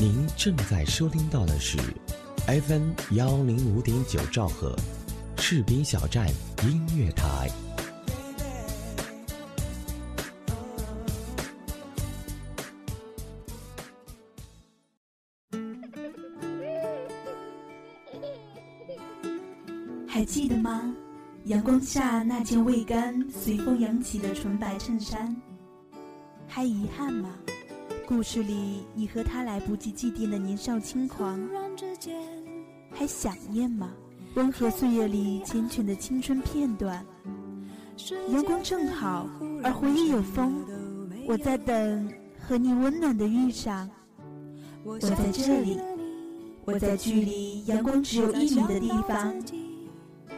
[0.00, 1.76] 您正在收听到的是
[2.46, 4.76] FM 幺零五点九兆赫，
[5.36, 6.28] 赤兵小站
[6.62, 7.50] 音乐台。
[20.06, 20.94] 还记得吗？
[21.46, 25.34] 阳光下那件未干、随风扬起的纯白衬衫。
[26.46, 27.30] 还遗憾吗？
[28.08, 31.38] 故事里你和他来不及祭奠的年少轻狂，
[32.90, 33.90] 还想念吗？
[34.34, 37.04] 温和岁月里缱绻的青春片段。
[38.32, 39.28] 阳光正好，
[39.62, 40.64] 而回忆有风。
[41.26, 43.86] 我在等和你温暖的遇上。
[44.84, 45.78] 我在这里，
[46.64, 49.34] 我在距离阳光只有一米的地方，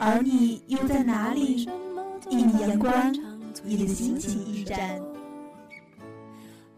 [0.01, 1.69] 而你又在哪里？
[2.29, 3.15] 一米阳光，
[3.63, 5.01] 你的心情驿站。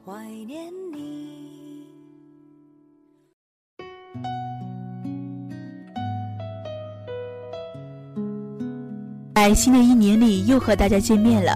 [0.04, 0.12] 怀
[0.48, 1.86] 念你。
[9.32, 11.54] 在新的一年里，又和大家见面了。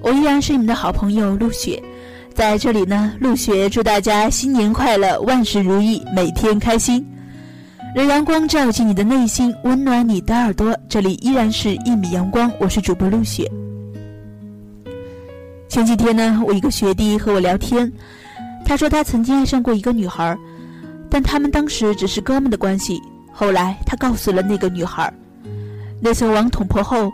[0.00, 1.82] 我依然是你们的好朋友陆雪，
[2.32, 7.04] 在这里呢，陆雪祝大家新年快乐，万事如意，每天开心。
[7.92, 10.78] 让阳光照进你的内心，温暖你的耳朵。
[10.88, 13.50] 这里依然是一米阳光，我是主播陆雪。
[15.74, 17.92] 前几天呢，我一个学弟和我聊天，
[18.64, 20.38] 他说他曾经爱上过一个女孩，
[21.10, 23.02] 但他们当时只是哥们的关系。
[23.32, 25.12] 后来他告诉了那个女孩，
[26.00, 27.10] 那层网捅破后，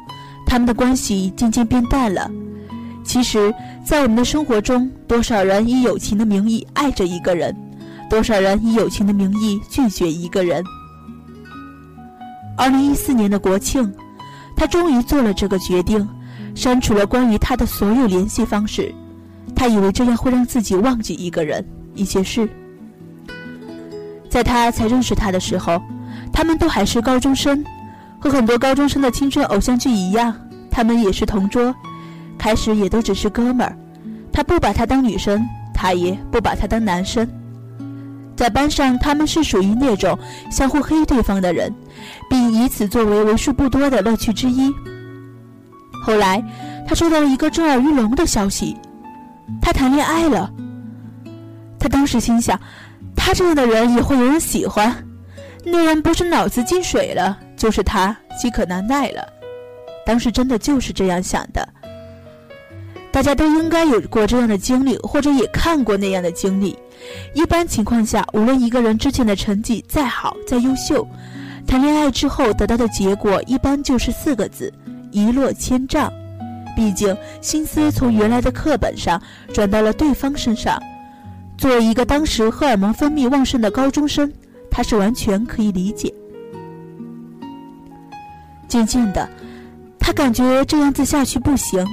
[0.46, 2.30] 他们的关系渐渐变淡了。
[3.02, 3.50] 其实，
[3.82, 7.56] 在我们的生活中，多少人以友情的名义爱着一个人，
[8.10, 10.62] 多少人以友情的名义拒绝一个人。
[12.58, 13.90] 二零一四年的国庆，
[14.54, 16.06] 他终于做了这个决定。
[16.54, 18.94] 删除了关于他的所有联系方式，
[19.54, 22.48] 他以为这样会让自己忘记一个人、一些事。
[24.28, 25.80] 在他才认识他的时候，
[26.32, 27.64] 他们都还是高中生，
[28.18, 30.34] 和很多高中生的青春偶像剧一样，
[30.70, 31.74] 他们也是同桌，
[32.38, 33.76] 开始也都只是哥们儿。
[34.32, 35.44] 他不把她当女生，
[35.74, 37.28] 他也不把她当男生。
[38.36, 40.18] 在班上，他们是属于那种
[40.50, 41.74] 相互黑对方的人，
[42.30, 44.72] 并以此作为为数不多的乐趣之一。
[46.02, 46.42] 后来，
[46.86, 48.76] 他收到了一个震耳欲聋的消息，
[49.60, 50.50] 他谈恋爱了。
[51.78, 52.60] 他当时心想，
[53.16, 54.94] 他这样的人也会有人喜欢？
[55.64, 59.26] 那人不是脑子进水了，就是他饥渴难耐了。
[60.06, 61.68] 当时真的就是这样想的。
[63.12, 66.78] 大家都应该有过这样的经历，或者也看过那样的经历。
[67.34, 71.06] 一般情况下，无论一个人之前的成绩再好、再优秀，
[71.66, 74.72] 谈恋爱之后得到的结果，一般就是四个字。
[75.10, 76.12] 一落千丈，
[76.76, 79.20] 毕竟心思从原来的课本上
[79.52, 80.80] 转到了对方身上。
[81.58, 84.32] 作为一个当时荷尔蒙分泌旺盛的高中生，
[84.70, 86.12] 他是完全可以理解。
[88.66, 89.28] 渐渐的，
[89.98, 91.84] 他感觉这样子下去不行，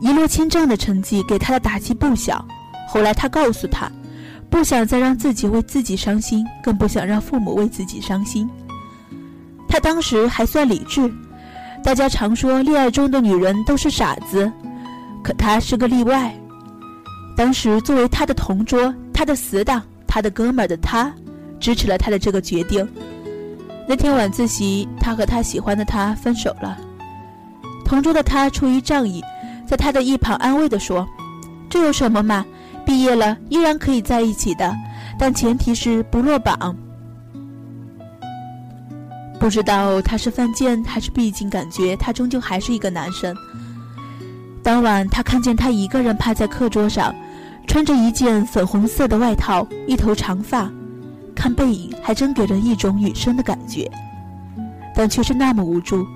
[0.00, 2.44] 一落千丈的成绩给他的打击不小。
[2.86, 3.90] 后来他告诉他，
[4.48, 8.48] 不想再让自己为自己伤心，更不想让父母为自己伤心。
[9.66, 11.12] 他当时还算理智。
[11.88, 14.52] 大家常说恋爱中的女人都是傻子，
[15.24, 16.38] 可她是个例外。
[17.34, 21.10] 当时作为他的同桌、他的死党、他的哥们儿的他，
[21.58, 22.86] 支持了他的这个决定。
[23.88, 26.76] 那天晚自习，他和他喜欢的他分手了。
[27.86, 29.24] 同桌的他出于仗义，
[29.66, 31.08] 在他的一旁安慰地说
[31.70, 32.44] ：“这有什么嘛？
[32.84, 34.76] 毕业了依然可以在一起的，
[35.18, 36.76] 但前提是不落榜。”
[39.40, 43.34] 不知道他是犯贱，还是毕竟感觉他终究还是一个男生。
[44.62, 47.14] 当晚，他看见他一个人趴在课桌上，
[47.66, 50.70] 穿着一件粉红色的外套，一头长发，
[51.34, 53.90] 看背影还真给人一种女生的感觉，
[54.94, 56.06] 但却是那么无助，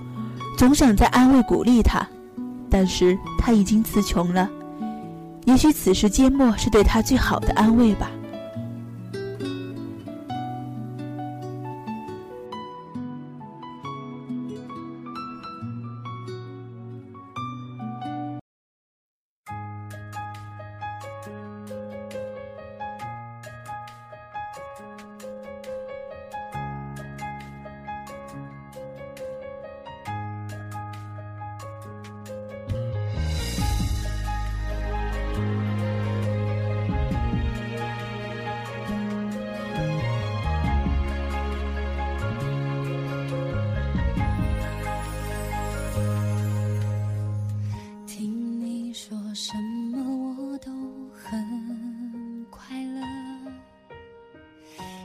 [0.59, 2.07] 总想在安慰鼓励他，
[2.69, 4.51] 但是他已经词穷了。
[5.45, 8.11] 也许此时缄默是对他最好的安慰吧。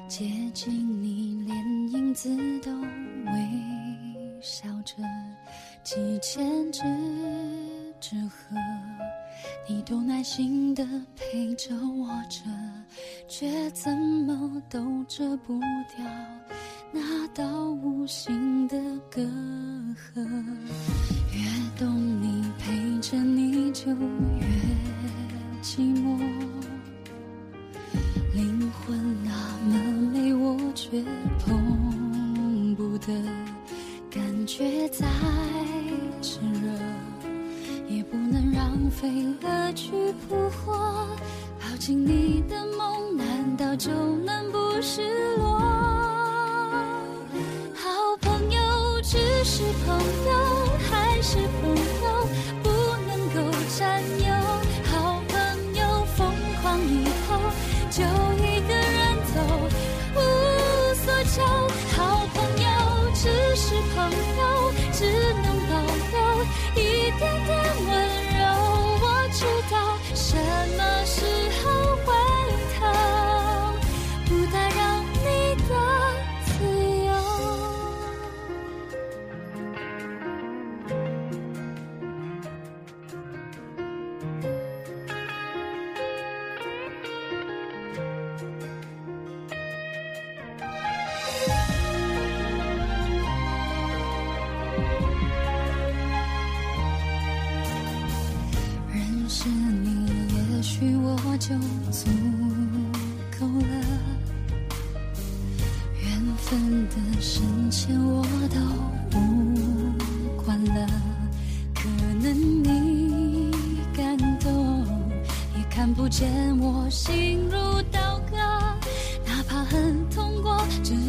[0.07, 4.95] 接近你，连影子都微笑着，
[5.83, 6.81] 几千只
[7.99, 8.55] 纸鹤，
[9.67, 12.45] 你都耐心的陪着我着，
[13.27, 13.91] 却怎
[14.25, 16.05] 么都遮不掉。
[16.93, 18.77] 那道无形的
[19.11, 20.25] 隔阂。
[21.33, 24.47] 越懂你，陪着你就越
[25.61, 26.17] 寂寞。
[28.33, 29.31] 灵魂那
[29.65, 29.96] 么
[30.77, 31.03] 却
[31.39, 33.07] 碰不得，
[34.11, 35.07] 感觉再
[36.21, 36.69] 炽热，
[37.89, 39.09] 也不能让飞
[39.41, 39.91] 蛾去
[40.29, 41.07] 扑火。
[41.59, 45.01] 抱紧你的梦，难道就能不失
[45.37, 45.57] 落？
[47.73, 49.97] 好朋友只是朋
[50.27, 50.31] 友，
[50.91, 52.27] 还是朋友，
[52.61, 52.69] 不
[53.07, 53.41] 能够
[53.79, 54.26] 占有。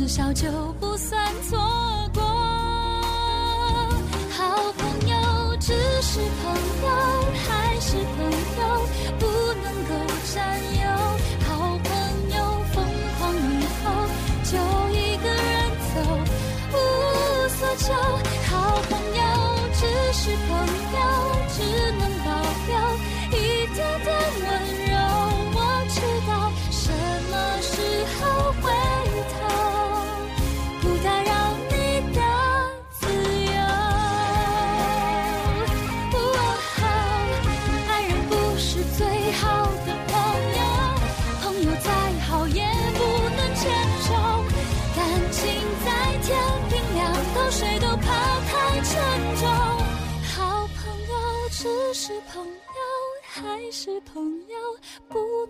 [0.09, 0.51] 少就
[0.81, 1.59] 不算错
[2.15, 2.23] 过。
[4.31, 5.15] 好朋友
[5.61, 6.51] 只是朋
[6.83, 6.89] 友，
[7.47, 8.25] 还是朋
[8.59, 8.61] 友，
[9.19, 9.27] 不
[9.63, 9.91] 能够
[10.35, 10.35] 占
[10.81, 10.83] 有。
[11.47, 11.49] 好
[11.85, 11.93] 朋
[12.35, 12.37] 友
[12.73, 12.77] 疯
[13.19, 13.85] 狂以后，
[14.45, 14.53] 就
[14.97, 15.47] 一个人
[15.93, 15.97] 走，
[16.73, 16.75] 无
[17.51, 17.93] 所求。
[18.51, 18.53] 好
[18.89, 19.21] 朋友
[19.75, 19.81] 只
[20.15, 20.51] 是朋
[20.95, 20.99] 友，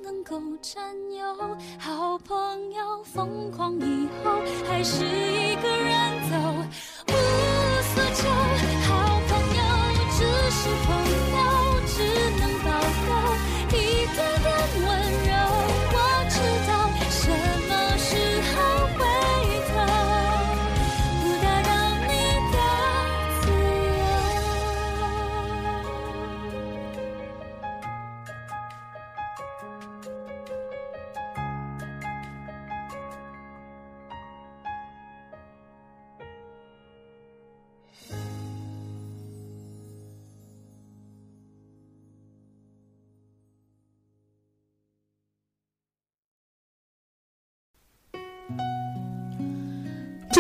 [0.03, 1.57] 能够占有。
[1.79, 5.05] 好朋友疯狂以后，还是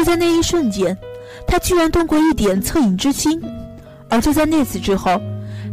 [0.08, 0.96] 在那一瞬间，
[1.46, 3.38] 他居然动过一点恻隐之心。
[4.08, 5.20] 而就在那次之后，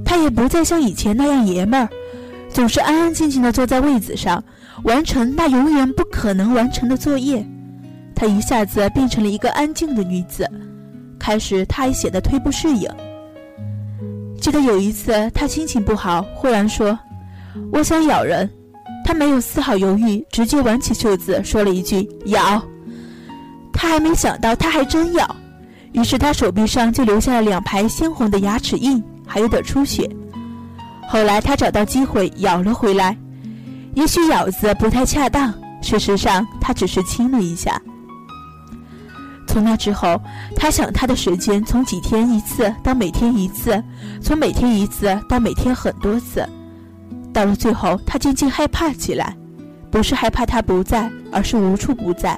[0.04, 1.88] 他也不再像以前那样爷们儿，
[2.50, 4.44] 总是安安静静地坐在位子上，
[4.84, 7.48] 完成那永远不可能完成的作业。
[8.14, 10.46] 她一下子变成了一个安静的女子。
[11.18, 12.90] 开始，她还显得忒不适应。
[14.42, 17.00] 记得有一次，她心情不好，忽然说
[17.72, 18.50] ：“我想咬人。”
[19.06, 22.62] 她没有丝毫犹豫，直接挽起袖子说了一句：“咬。”
[23.76, 25.36] 他还没想到，他还真咬，
[25.92, 30.10] 于是他手臂上就留下了两排鲜红的牙齿印，还有点出血。
[31.08, 33.16] 后来他找到机会咬了回来，
[33.94, 37.80] 也许咬字不太恰当，事实上他只是亲了一下。
[39.48, 40.20] 从那之后，
[40.56, 43.82] 他想他的时间从几天一次到每天一次，
[44.22, 46.44] 从每天一次到每天很多次，
[47.32, 49.38] 到了最后，他渐渐害怕起来，
[49.92, 52.38] 不是害怕他不在，而是无处不在。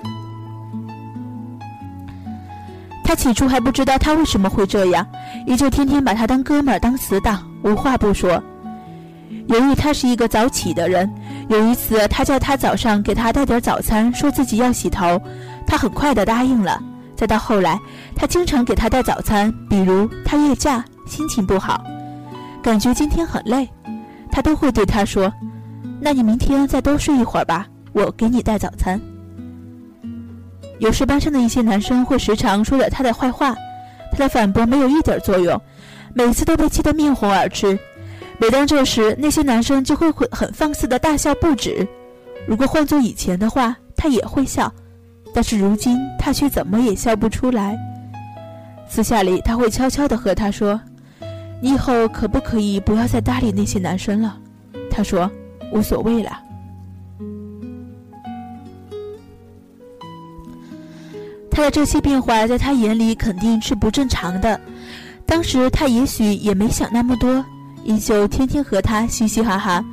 [3.08, 5.08] 他起初还不知道他为什么会这样，
[5.46, 8.44] 也就天天把他当哥们儿、当死党，无话不说。
[9.46, 11.10] 由于他是一个早起的人，
[11.48, 15.22] 有一次，他叫他早上给他带点早餐，说自己要洗头，
[15.66, 16.84] 他很快的答应了。
[17.16, 17.80] 再到后来，
[18.14, 21.82] 他经常给他带早餐，比如他夜驾、心情不好，
[22.62, 23.70] 感觉今天很累，
[24.30, 25.32] 他都会对他说
[26.02, 29.00] ：“那你明天再多睡一会儿吧，我给你带早餐。”
[30.80, 33.56] 有时班上的一些男生会时常说着他的坏话，
[34.12, 35.60] 他的反驳没有一点作用，
[36.14, 37.78] 每次都被气得面红耳赤。
[38.40, 41.88] 每当这时，那些男生就会会很放肆的大笑不止。
[42.48, 44.72] 如果换做以前的话，他也会笑，
[45.34, 47.76] 但是如今他却怎么也笑不出来。
[48.88, 50.80] 私下里，他会悄悄地和他说
[51.60, 54.38] ：“你以后可不可以不要再搭理那些男生了？”
[54.90, 55.30] 他说
[55.74, 56.40] ：“无所谓了。”
[61.58, 64.62] 他的这些变化在他眼里肯定是不正常的。
[65.26, 67.44] 当时他也许也没想那么多。
[67.84, 69.84] 依旧天天和他嘻嘻哈哈，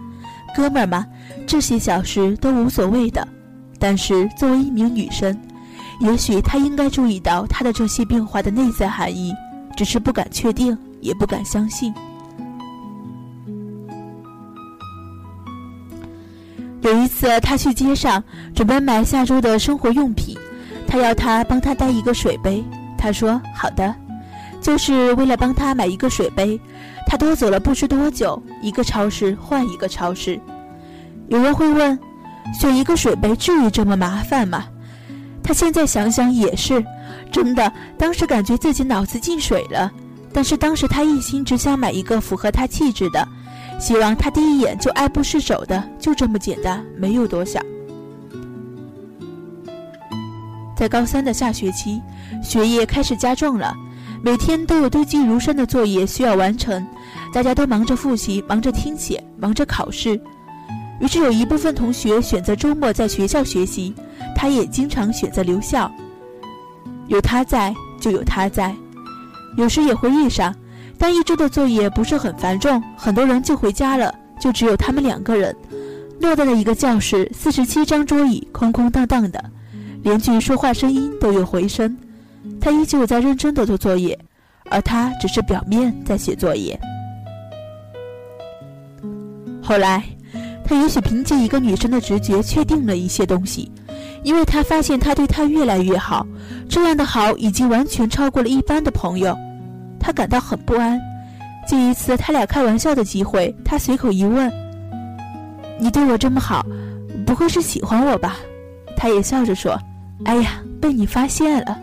[0.55, 1.07] 哥们儿嘛，
[1.47, 3.27] 这些小事都无所谓的。
[3.79, 5.35] 但是作为一名女生，
[6.01, 9.33] 也许她应该注意到他的这些变化的内在含义，
[9.75, 11.95] 只是不敢确定，也不敢相信。
[16.83, 18.23] 有一次，他去街上
[18.55, 20.37] 准备买下周的生活用品，
[20.95, 22.65] 他要他帮他带一个水杯，
[22.97, 23.93] 他说好的，
[24.61, 26.61] 就是为了帮他买一个水杯。
[27.05, 30.41] 他多走了不知多久，一个超市换一个超市。
[31.27, 31.99] 有人会问，
[32.57, 34.67] 选一个水杯至于这么麻烦吗？
[35.43, 36.81] 他现在想想也是，
[37.33, 39.91] 真的，当时感觉自己脑子进水了。
[40.33, 43.27] 但是当时他一心只想买一个符合他气质的，
[43.81, 47.61] 希望他第一眼就爱不释手的，就这么简单，没有多想。
[50.77, 52.01] 在高三的下学期，
[52.43, 53.75] 学业开始加重了。
[54.23, 56.87] 每天都有堆积如山的作业需要完成，
[57.33, 60.19] 大家都忙着复习，忙着听写，忙着考试。
[61.01, 63.95] 于是有一部分同学选择周末在学校学习，
[64.35, 65.91] 他也经常选择留校。
[67.09, 68.75] 有他在，就有他在。
[69.57, 70.55] 有时也会遇上，
[70.97, 75.55] 但一周的作业不是很繁重，很多人就回家了，就只有他们两个人，
[76.21, 79.45] 落在了一个教室，四十七张桌椅，空空荡荡的，
[80.05, 81.97] 连句说话声音都有回声。
[82.61, 84.17] 他依旧在认真的做作业，
[84.71, 86.79] 而他只是表面在写作业。
[89.63, 90.05] 后来，
[90.63, 93.71] 他也许凭借一个女生的直觉确定了一些东西，
[94.23, 96.27] 因为他发现他对她越来越好，
[96.69, 99.35] 这样的好已经完全超过了一般的朋友。
[99.99, 101.01] 他感到很不安。
[101.67, 104.53] 借一次他俩开玩笑的机会，他随口一问
[105.81, 106.63] ：“你对我这么好，
[107.25, 108.37] 不会是喜欢我吧？”
[108.99, 109.81] 他也笑着说
[110.25, 111.79] ：“哎呀，被你发现了。”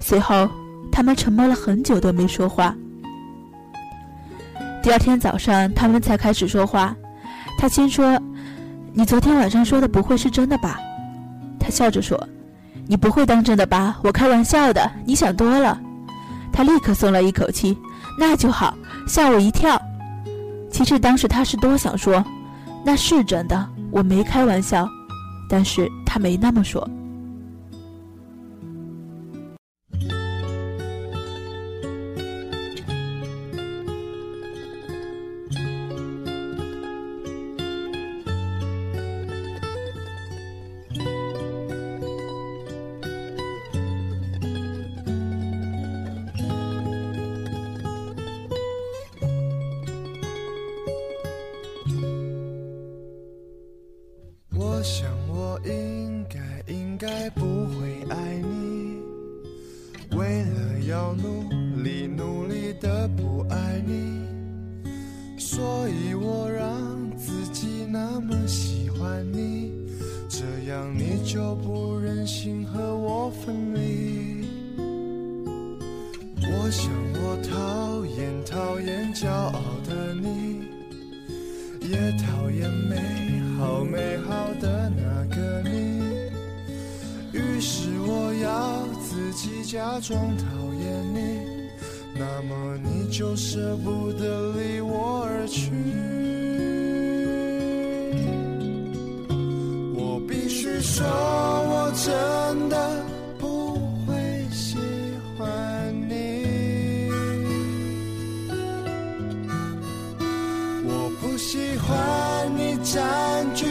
[0.00, 0.48] 随后，
[0.92, 2.74] 他们沉默了很久都没说话。
[4.82, 6.94] 第二天早上，他们才开始说话。
[7.58, 8.20] 他先说
[8.92, 10.78] ：“你昨天晚上说的不会是真的吧？”
[11.58, 12.22] 他笑着说
[12.86, 13.98] ：“你不会当真的吧？
[14.02, 15.80] 我开玩笑的，你想多了。”
[16.52, 17.76] 他立刻松了一口气
[18.20, 18.76] ：“那就好，
[19.08, 19.80] 吓我一跳。”
[20.70, 22.22] 其实当时他是多想说
[22.84, 24.86] ：“那是真的，我没开玩笑。”
[25.48, 26.86] 但是他没那么说。
[77.34, 80.62] 我讨厌讨厌骄傲的你
[81.80, 82.96] 也讨厌美
[83.58, 86.30] 好美好的那个你。
[87.32, 91.40] 于是我要自己假装讨厌你
[92.14, 95.72] 那么你就舍不得离我而去。
[99.96, 102.43] 我必须说我这
[111.86, 113.66] 欢你占据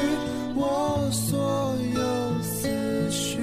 [0.56, 2.68] 我所有思
[3.10, 3.40] 绪。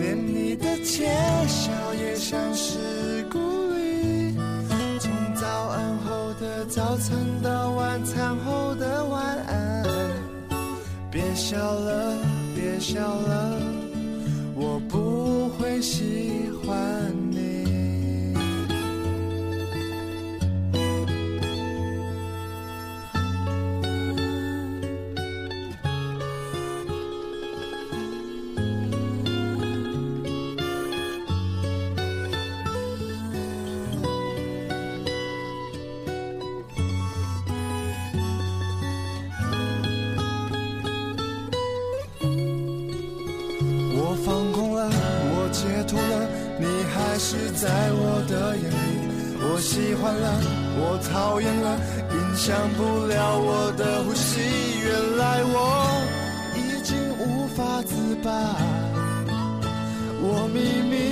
[0.00, 1.06] 连你的窃
[1.46, 3.38] 笑也像是鼓
[3.74, 4.34] 励，
[4.98, 5.10] 从
[6.68, 9.84] 早餐到晚餐后的晚安。
[11.10, 12.16] 别笑了，
[12.54, 13.60] 别笑了，
[49.62, 50.40] 喜欢了，
[50.76, 51.78] 我讨厌了，
[52.10, 54.40] 影响不了我的呼吸。
[54.82, 55.56] 原来我
[56.56, 58.28] 已经无法自拔，
[60.20, 61.11] 我明明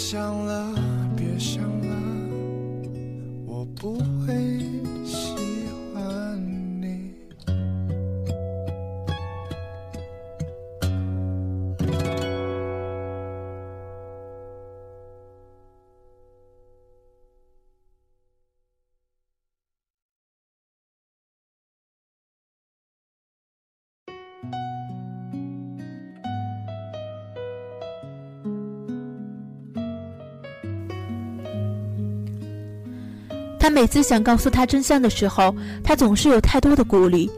[0.00, 0.79] 想了，
[33.60, 37.30] 他每次想告诉他真相的时候，他总是有太多的顾虑。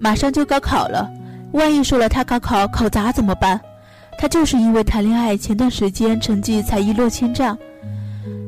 [0.00, 1.08] 马上就高考了，
[1.52, 3.58] 万一说了他高考考砸怎么办？
[4.18, 7.56] 他就是因为谈恋爱，前段时间成绩才一落千丈。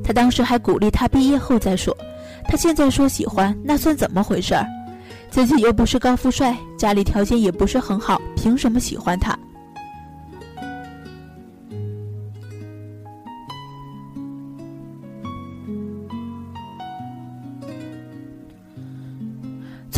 [0.02, 1.96] 他当时还鼓励他毕业后再说，
[2.48, 4.66] 他现在说喜欢，那算怎么回事儿？
[5.30, 9.38] 自己又不是高富帅，家里条件也不是很好，凭什么喜欢他？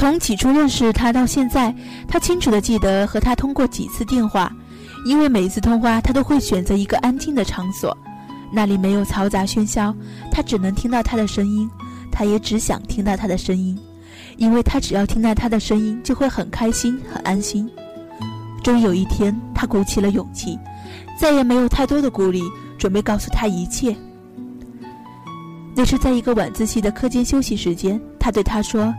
[0.02, 1.72] 从起初认识他到现在，
[2.08, 4.52] 他清楚的记得和他通过几次电话，
[5.06, 7.96] 因为每一次通话他都会选择一个安静的场所，
[8.52, 9.94] 那里没有嘈杂喧嚣，
[10.28, 11.70] 他只能听到他的声音，
[12.10, 13.78] 他也只想听到他的声音，
[14.38, 17.70] 因为他只要听到他的声音就会很开心很安心。
[18.60, 20.58] 终于有一天，他鼓起了勇气，
[21.16, 22.42] 再也没有太多的顾虑，
[22.76, 23.94] 准备告诉他一切。
[25.76, 28.92] 那是在一个晚自习的课间休息时间，他对他说。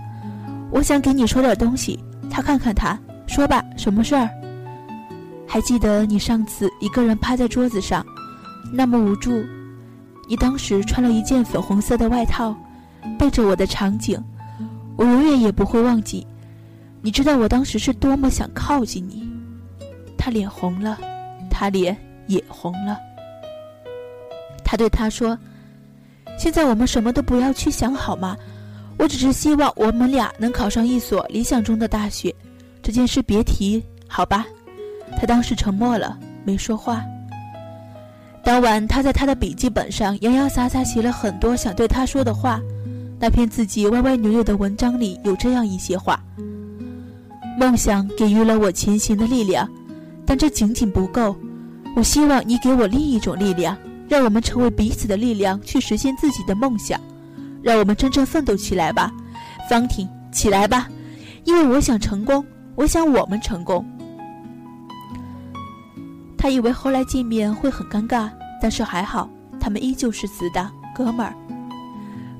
[0.73, 1.97] 我想给你说点东西。
[2.31, 4.27] 他看看他，说吧，什么事儿？
[5.47, 8.03] 还记得你上次一个人趴在桌子上，
[8.71, 9.43] 那么无助。
[10.27, 12.55] 你当时穿了一件粉红色的外套，
[13.19, 14.19] 背着我的场景，
[14.97, 16.25] 我永远也不会忘记。
[17.03, 19.31] 你知道我当时是多么想靠近你。
[20.17, 20.97] 他脸红了，
[21.51, 22.97] 他脸也红了。
[24.63, 25.37] 他对他说
[26.39, 28.35] ：“现在我们什么都不要去想，好吗？”
[28.97, 32.33] 我只是希望我们俩能考上一所理想中的大学，
[32.81, 34.45] 这件事别提，好吧？
[35.19, 37.03] 他当时沉默了，没说话。
[38.43, 42.59] 当晚，他在他的笔记本上洋洋洒洒写了很多想对他说的话。
[43.19, 46.21] 那篇自己歪歪扭扭的文章里有这样一些话：
[47.57, 49.69] 梦想给予了我前行的力量，
[50.25, 51.35] 但这仅仅不够。
[51.95, 53.77] 我希望你给我另一种力量，
[54.09, 56.99] 让我们成为彼此的力量，去实现自己的梦想。
[57.63, 59.11] 让我们真正奋斗起来吧，
[59.69, 60.89] 方婷，起来吧，
[61.45, 62.45] 因为我想成功，
[62.75, 63.83] 我想我们成功。
[66.37, 68.29] 他以为后来见面会很尴尬，
[68.61, 69.29] 但是还好，
[69.61, 71.33] 他们依旧是死党哥们儿。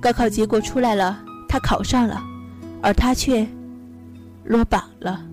[0.01, 2.21] 高考结果出来了，他考上了，
[2.81, 3.47] 而他却
[4.43, 5.23] 落榜了。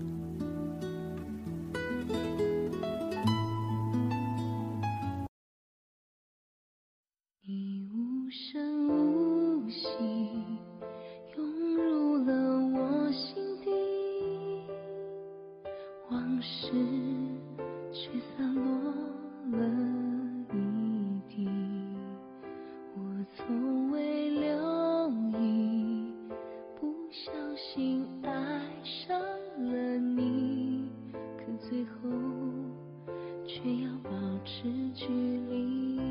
[33.53, 34.09] 却要保
[34.45, 35.07] 持距
[35.49, 36.07] 离。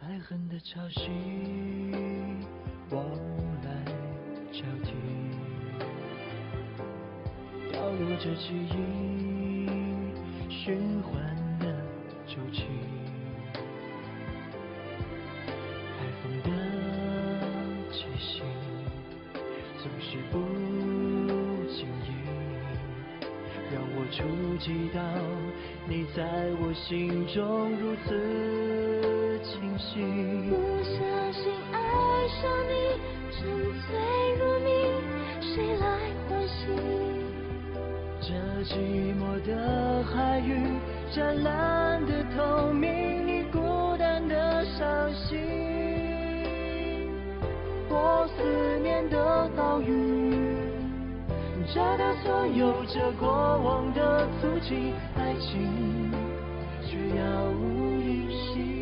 [0.00, 1.10] 爱恨的潮汐
[2.90, 3.04] 往
[3.62, 3.84] 来
[4.50, 4.94] 交替，
[7.70, 9.68] 掉落着记忆
[10.48, 11.33] 循环。
[26.74, 30.00] 心中如此清晰。
[30.50, 30.92] 不小
[31.32, 31.78] 心爱
[32.28, 32.72] 上你，
[33.30, 33.38] 沉
[33.86, 33.88] 醉
[34.38, 34.68] 入迷，
[35.40, 35.86] 谁来
[36.28, 36.62] 唤醒？
[38.20, 38.34] 这
[38.64, 38.74] 寂
[39.14, 40.50] 寞的海域，
[41.14, 45.38] 湛蓝的透明，你孤单的伤心，
[47.88, 50.58] 我思念的岛屿，
[51.72, 53.28] 找到所有这过
[53.62, 56.10] 往的足迹，爱情
[56.86, 58.73] 却杳无音信。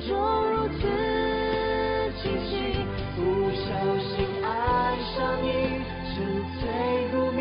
[0.00, 0.16] 中
[0.50, 0.80] 如此
[2.20, 2.52] 清晰。
[3.16, 3.66] 不小
[3.98, 4.46] 心爱
[5.16, 5.46] 上你，
[6.14, 6.16] 沉
[6.60, 6.62] 醉
[7.12, 7.40] 入迷，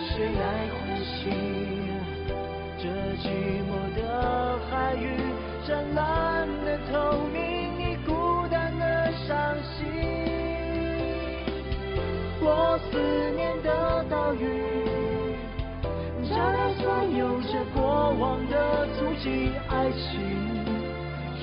[0.00, 0.42] 谁来
[0.74, 1.30] 唤醒？
[2.78, 2.84] 这
[3.22, 3.24] 寂
[3.68, 4.00] 寞的
[4.68, 5.04] 海域，
[5.66, 6.92] 湛蓝的透
[7.32, 7.36] 明，
[7.78, 9.76] 你孤单的伤心。
[12.40, 12.98] 我思
[13.36, 14.42] 念的岛屿，
[16.28, 16.82] 找到所
[17.16, 20.57] 有这过往的足迹，爱情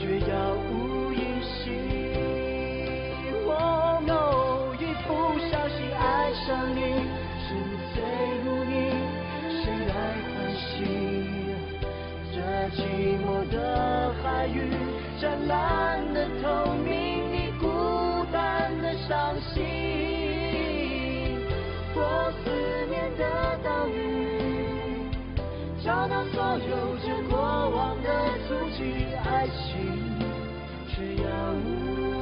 [0.05, 1.73] 却杳无音信。
[3.47, 3.57] 哦
[4.77, 5.09] 一不
[5.49, 6.79] 小心爱上你，
[7.41, 7.47] 沉
[7.95, 7.97] 醉
[8.43, 8.73] 入你，
[9.49, 9.91] 谁来
[10.29, 10.69] 唤醒？
[12.31, 12.37] 这
[12.75, 12.77] 寂
[13.25, 13.55] 寞的
[14.21, 14.69] 海域，
[15.19, 16.13] 湛蓝
[26.33, 28.09] 所有这过往的
[28.47, 28.83] 足迹，
[29.23, 29.73] 爱情
[30.87, 32.14] 却要无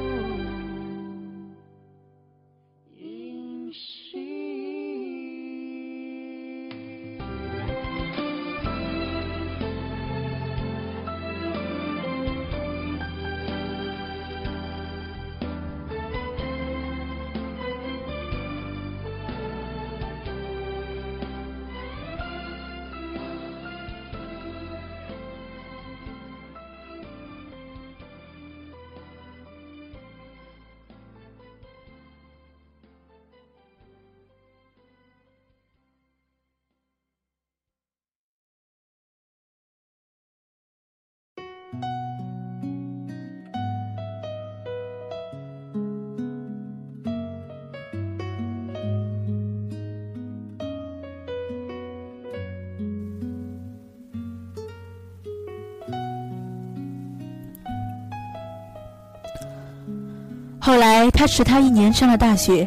[60.64, 62.66] 后来，他迟他一年上了大学，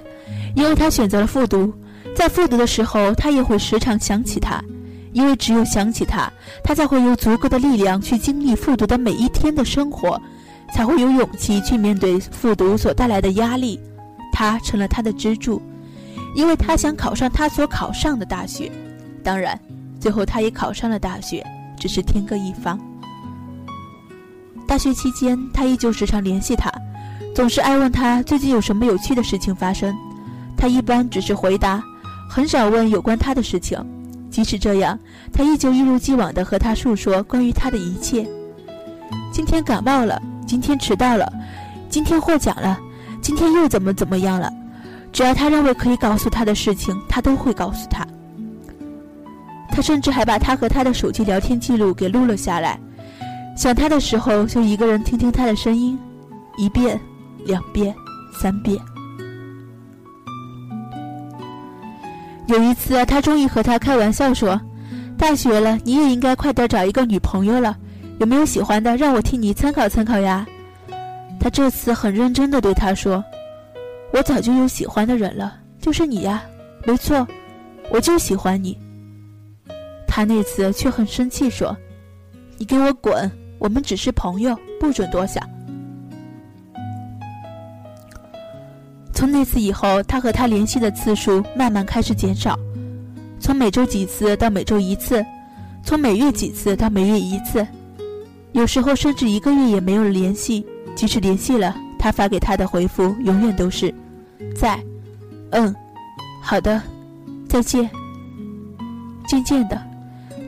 [0.55, 1.73] 因为他选择了复读。
[2.15, 4.63] 在复读的时候，他也会时常想起他，
[5.13, 6.31] 因为只有想起他，
[6.63, 10.21] 他才会有足够的力量去经历复读的每一天的生活，
[10.75, 13.79] 才会有勇气去面对复读所带来的压力。
[14.31, 15.59] 他成了他的支柱，
[16.35, 18.71] 因为他想考上他所考上的大学。
[19.23, 19.59] 当然，
[19.99, 21.43] 最后他也考上了大学，
[21.79, 22.79] 只是天各一方。
[24.67, 26.71] 大学期间，他依旧时常联系他。
[27.37, 29.95] 总是爱问他最近有什么有趣的事情发生，
[30.57, 31.83] 他一般只是回答，
[32.27, 33.79] 很少问有关他的事情。
[34.31, 34.97] 即使这样，
[35.31, 38.27] 他依旧一如既往地和他述说关于他的一切。
[39.31, 41.31] 今天感冒了，今天迟到了，
[41.91, 42.75] 今天获奖了，
[43.21, 44.51] 今天又怎么怎么样了？
[45.13, 48.03] 只要他认为可以告诉他的事情，他都会告诉他。
[49.69, 52.79] 他甚至还把他和他的手机聊天记录给录了下来。
[53.55, 55.99] 想他的时候，就一个人听听他的声音，
[56.57, 56.99] 一遍、
[57.47, 57.95] 两遍、
[58.31, 58.77] 三遍。
[62.47, 64.59] 有一次，他终于和他开玩笑说
[65.17, 67.75] ：“大学了，你也应该快点找一个女朋友了。
[68.19, 70.45] 有没有喜欢的，让我替你参考参考呀？”
[71.39, 73.23] 他这次很认真的对他说
[74.13, 76.43] ：“我早就有喜欢的人了，就是你呀，
[76.85, 77.27] 没错，
[77.89, 78.77] 我就喜欢你。”
[80.07, 81.75] 他那次却很生气说
[82.57, 83.29] ：“你给我滚！
[83.59, 85.43] 我们只是朋友，不准多想。”
[89.17, 92.55] 从那次以后，他和他联系的次数慢慢开始减少，
[93.39, 95.25] 从每周几次到每周一次，
[95.83, 97.65] 从每月几次到每月一次，
[98.51, 100.63] 有时候甚至一个月也没有联系。
[100.95, 103.91] 即使联系了，他发给他的回复永远都是
[104.55, 104.79] “在
[105.49, 105.75] ”，“嗯
[106.39, 106.79] ”，“好的
[107.49, 107.89] ”，“再见”。
[109.27, 109.81] 渐渐的，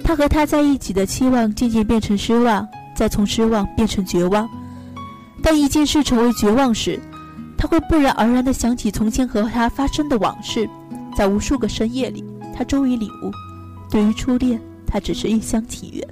[0.03, 4.47] 他和他在一起的期望渐渐变成失望，再从失望变成绝望。
[5.41, 6.99] 当一件事成为绝望时，
[7.62, 10.67] 他会不然而然地想起从前和他发生的往事，
[11.13, 12.24] 在无数个深夜里，
[12.56, 13.30] 他终于领悟，
[13.91, 16.08] 对于初恋，他只是一厢情愿。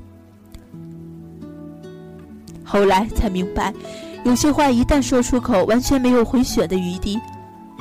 [2.65, 3.73] 后来才明白，
[4.25, 7.17] 有些话一旦说出口，完全没有回旋的余地。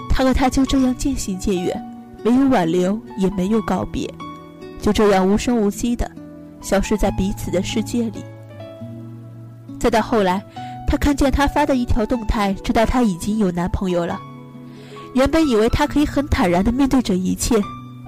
[0.08, 4.08] 他和他就这样渐行渐远，没有挽留，也没有告别，
[4.80, 6.08] 就这样无声无息的
[6.60, 8.24] 消失在彼此的世界里。
[9.80, 10.40] 再到后来。
[10.86, 14.20] 他看见他发的一条动态，知道他已经有男朋友了。
[15.14, 17.56] 原本以为他可以很坦然地面对这一切，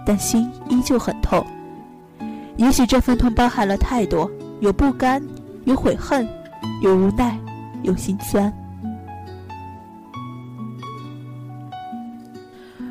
[0.06, 1.44] 但心依旧很痛。
[2.56, 5.22] 也许这份痛包含了太多，有不甘，
[5.64, 6.28] 有悔恨，
[6.82, 7.38] 有无奈，
[7.82, 8.52] 有心酸。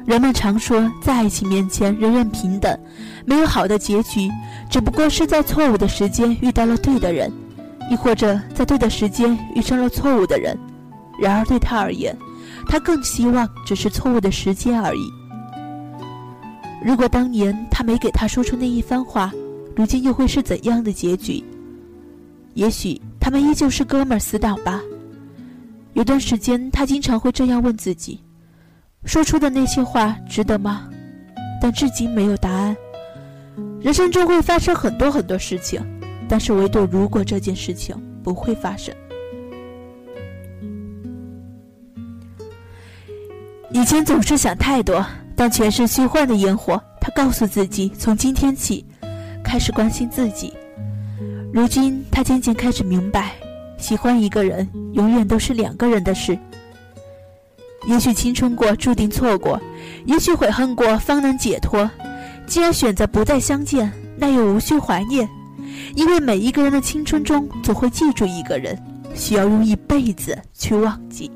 [0.05, 2.77] 人们常说，在爱情面前，人人平等，
[3.25, 4.31] 没有好的结局，
[4.69, 7.31] 只不过是在错误的时间遇到了对的人。
[7.89, 10.57] 亦或者在对的时间遇上了错误的人，
[11.21, 12.15] 然而对他而言，
[12.67, 15.11] 他更希望只是错误的时间而已。
[16.83, 19.31] 如果当年他没给他说出那一番话，
[19.75, 21.43] 如今又会是怎样的结局？
[22.53, 24.81] 也许他们依旧是哥们儿死党吧。
[25.93, 28.21] 有段时间，他经常会这样问自己：
[29.05, 30.87] 说出的那些话值得吗？
[31.61, 32.75] 但至今没有答案。
[33.81, 35.81] 人生中会发生很多很多事情。
[36.29, 38.93] 但是，唯独如果这件事情不会发生，
[43.71, 46.81] 以前总是想太多，但全是虚幻的烟火。
[46.99, 48.85] 他告诉自己，从今天起，
[49.43, 50.53] 开始关心自己。
[51.53, 53.33] 如今，他渐渐开始明白，
[53.77, 56.37] 喜欢一个人，永远都是两个人的事。
[57.85, 59.57] 也许青春过，注定错过；
[60.05, 61.89] 也许悔恨过，方能解脱。
[62.45, 65.27] 既然选择不再相见，那又无需怀念。
[65.95, 68.77] 因为每一个人的青春中，总会记住一个人，
[69.15, 71.31] 需要用一辈子去忘记。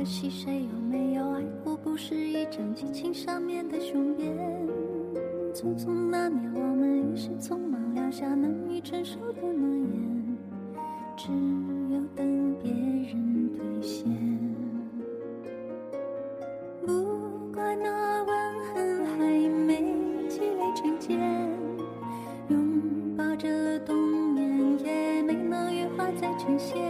[0.00, 4.34] 可惜谁有没有爱过，不是一张激情上面的雄辩。
[5.52, 10.38] 匆匆那年，我们一时匆忙撂下难以承受的诺言，
[11.18, 11.28] 只
[11.92, 14.10] 有等别人兑现。
[16.86, 19.84] 不怪那吻痕还没
[20.30, 21.20] 积累成茧，
[22.48, 23.94] 拥抱着冬
[24.32, 26.89] 眠也没能羽化再成仙。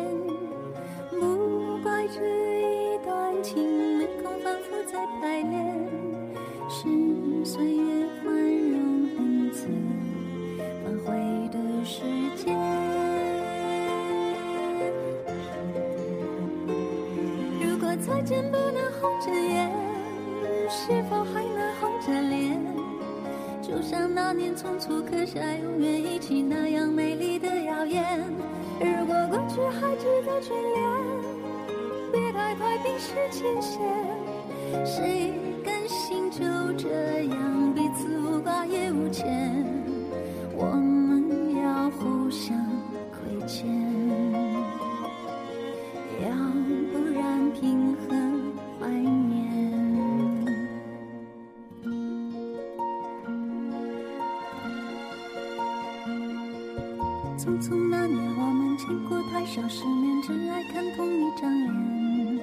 [5.23, 5.89] 爱恋，
[6.69, 6.89] 是
[7.45, 8.79] 岁月宽容
[9.19, 9.67] 恩赐
[10.83, 11.09] 反悔
[11.53, 12.03] 的时
[12.37, 12.57] 间。
[17.61, 19.71] 如果再见不能红着眼，
[20.69, 22.59] 是否还能红着脸？
[23.61, 28.03] 就像那年匆促刻下永远一起那样美丽的谣言。
[28.81, 30.81] 如果过去还值得眷恋，
[32.11, 34.10] 别太快冰释前嫌。
[34.85, 35.33] 谁
[35.65, 36.41] 甘心就
[36.77, 36.89] 这
[37.25, 39.27] 样彼此无挂也无牵，
[40.57, 42.57] 我们要互相
[43.11, 43.67] 亏欠，
[46.23, 46.31] 要
[46.93, 48.09] 不然平衡
[48.79, 49.51] 怀念。
[57.37, 62.39] 匆匆那年，我们见过太少世面，只爱看同一张脸，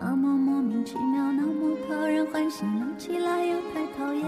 [0.00, 1.51] 那么莫名其妙，那。
[1.92, 4.24] 讨人欢喜闹起来又太讨厌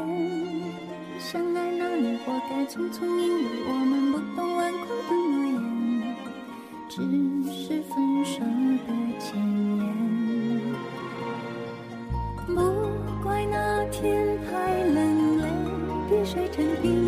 [1.19, 6.17] 相爱那年活该匆匆因为我们不懂顽固的诺言
[6.91, 7.01] 只
[7.51, 9.41] 是分手的前
[9.79, 9.83] 言
[12.47, 12.53] 不
[13.23, 15.45] 怪那天太冷泪
[16.11, 17.04] 滴水成冰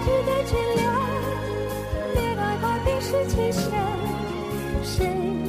[0.00, 0.30] 值得
[2.14, 3.70] 别害怕冰释前嫌
[4.82, 5.41] 谁